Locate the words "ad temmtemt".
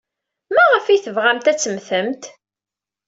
1.51-2.23